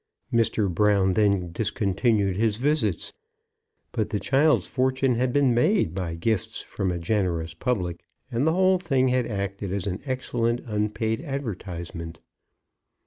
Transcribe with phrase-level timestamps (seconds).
[0.33, 0.67] Mr.
[0.67, 3.13] Brown then discontinued his visits;
[3.91, 8.01] but the child's fortune had been made by gifts from a generous public,
[8.31, 12.17] and the whole thing had acted as an excellent unpaid advertisement.